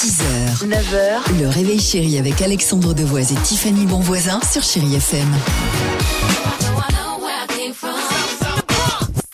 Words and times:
6h, 0.00 0.66
9h, 0.66 1.42
le 1.42 1.48
réveil 1.50 1.78
chéri 1.78 2.16
avec 2.16 2.40
Alexandre 2.40 2.94
Devoise 2.94 3.32
et 3.32 3.34
Tiffany 3.42 3.84
Bonvoisin 3.84 4.40
sur 4.50 4.62
Chérie 4.62 4.94
FM. 4.94 5.28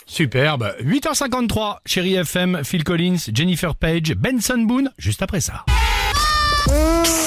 Superbe. 0.05 0.75
8h53, 0.83 1.77
Chérie 1.85 2.15
FM, 2.15 2.65
Phil 2.65 2.83
Collins, 2.83 3.15
Jennifer 3.33 3.75
Page, 3.75 4.13
Benson 4.15 4.57
Boone, 4.57 4.91
juste 4.97 5.21
après 5.21 5.39
ça. 5.39 5.63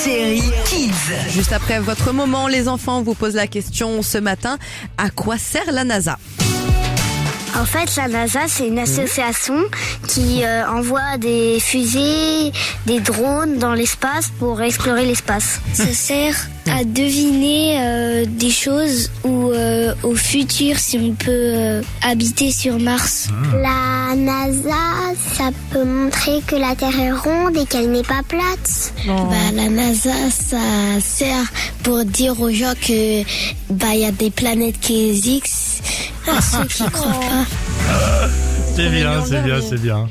Chérie 0.05 0.43
Kids. 0.67 1.31
Juste 1.31 1.55
après 1.55 1.81
votre 1.81 2.13
moment, 2.13 2.47
les 2.47 2.69
enfants 2.69 2.99
on 2.99 3.03
vous 3.03 3.15
pose 3.15 3.37
la 3.37 3.47
question 3.47 4.03
ce 4.03 4.19
matin 4.19 4.59
à 4.99 5.09
quoi 5.09 5.39
sert 5.39 5.73
la 5.73 5.85
NASA? 5.85 6.19
En 7.57 7.65
fait, 7.65 7.95
la 7.97 8.09
NASA, 8.09 8.41
c'est 8.47 8.69
une 8.69 8.79
association 8.79 9.57
qui 10.07 10.45
euh, 10.45 10.69
envoie 10.69 11.19
des 11.19 11.59
fusées, 11.61 12.53
des 12.87 13.01
drones 13.01 13.59
dans 13.59 13.75
l'espace 13.75 14.31
pour 14.39 14.61
explorer 14.63 15.05
l'espace. 15.05 15.61
Ça 15.75 15.93
sert 15.93 16.35
à 16.71 16.85
deviner 16.85 17.79
euh, 17.81 18.25
des 18.27 18.51
choses 18.51 19.11
ou 19.25 19.51
euh, 19.51 19.95
au 20.03 20.15
futur 20.15 20.79
si 20.79 20.99
on 20.99 21.15
peut 21.15 21.31
euh, 21.31 21.83
habiter 22.03 22.53
sur 22.53 22.79
Mars. 22.79 23.29
La 23.55 24.15
NASA, 24.15 25.15
ça 25.33 25.51
peut 25.71 25.85
montrer 25.85 26.41
que 26.47 26.57
la 26.57 26.75
Terre 26.75 26.99
est 26.99 27.13
ronde 27.13 27.57
et 27.57 27.67
qu'elle 27.67 27.91
n'est 27.91 28.03
pas 28.03 28.23
plate. 28.29 28.93
Bah, 29.07 29.37
la 29.55 29.69
NASA, 29.69 30.31
ça 30.31 30.59
sert 31.01 31.51
pour 31.83 32.05
dire 32.05 32.41
aux 32.41 32.51
gens 32.51 32.75
que 32.81 33.23
bah 33.71 33.95
il 33.95 34.01
y 34.01 34.05
a 34.05 34.13
des 34.13 34.31
planètes 34.31 34.79
qui 34.81 35.11
existent. 35.11 35.83
À 36.29 36.41
ceux 36.41 36.65
qui 36.67 36.85
croient 36.91 37.21
pas. 37.21 38.29
C'est 38.77 38.91
bien, 38.91 39.25
c'est 39.25 39.43
bien, 39.43 39.61
c'est 39.61 39.81
bien. 39.81 40.09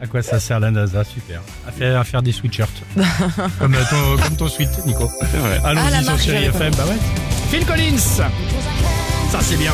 À 0.00 0.06
quoi 0.06 0.20
ça 0.22 0.40
sert 0.40 0.58
la 0.58 0.70
NASA 0.70 1.04
Super. 1.04 1.40
À 1.66 1.70
faire, 1.70 2.00
à 2.00 2.04
faire 2.04 2.22
des 2.22 2.32
sweatshirts. 2.32 2.82
comme, 3.60 3.74
euh, 3.74 3.82
ton, 3.88 4.22
comme 4.22 4.36
ton 4.36 4.48
sweat, 4.48 4.84
Nico. 4.84 5.08
Ah, 5.20 5.68
Allons-y 5.68 5.92
sur 6.02 6.10
marque, 6.10 6.20
Chérie 6.22 6.44
FM. 6.46 6.74
Bah 6.74 6.84
ouais. 6.86 6.98
Phil 7.50 7.64
Collins. 7.64 7.98
Ça, 7.98 8.28
c'est 9.40 9.56
bien. 9.56 9.72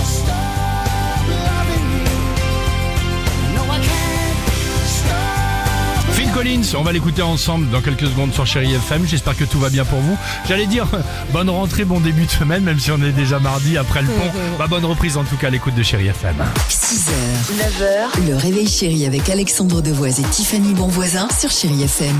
Collins, 6.39 6.77
on 6.77 6.83
va 6.85 6.93
l'écouter 6.93 7.23
ensemble 7.23 7.69
dans 7.69 7.81
quelques 7.81 8.07
secondes 8.07 8.33
sur 8.33 8.47
Chérie 8.47 8.73
FM. 8.73 9.05
J'espère 9.09 9.37
que 9.37 9.43
tout 9.43 9.59
va 9.59 9.71
bien 9.71 9.85
pour 9.85 9.99
vous. 9.99 10.17
J'allais 10.47 10.67
dire 10.67 10.87
bonne 11.33 11.51
rentrée, 11.51 11.85
bon 11.85 11.99
début 11.99 12.27
de 12.27 12.31
semaine, 12.31 12.63
même 12.63 12.79
si 12.79 12.93
on 12.93 13.03
est 13.03 13.11
déjà 13.11 13.41
mardi 13.41 13.77
après 13.77 14.03
le 14.03 14.07
pont. 14.07 14.31
Bah, 14.57 14.69
bonne 14.69 14.85
reprise 14.85 15.17
en 15.17 15.25
tout 15.25 15.37
cas 15.37 15.49
à 15.49 15.51
l'écoute 15.51 15.75
de 15.75 15.83
Chérie 15.83 16.07
FM. 16.07 16.37
6h, 16.69 17.11
9h, 17.59 18.29
le 18.29 18.37
réveil 18.37 18.69
chéri 18.69 19.05
avec 19.05 19.29
Alexandre 19.29 19.83
Devoise 19.83 20.21
et 20.21 20.25
Tiffany 20.31 20.75
Bonvoisin 20.75 21.27
sur 21.37 21.51
Chérie 21.51 21.83
FM. 21.83 22.17